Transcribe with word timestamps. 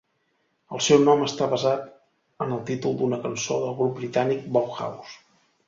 El 0.77 0.79
seu 0.85 1.03
nom 1.07 1.21
està 1.25 1.49
basat 1.51 1.83
en 2.47 2.57
el 2.57 2.65
títol 2.71 2.97
d'una 3.03 3.21
cançó 3.29 3.61
del 3.67 3.79
grup 3.83 3.95
britànic 4.01 4.51
Bauhaus. 4.59 5.17